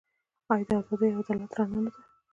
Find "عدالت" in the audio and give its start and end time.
1.23-1.51